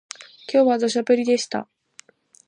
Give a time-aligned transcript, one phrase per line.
[0.51, 1.69] 今日は土砂降りでした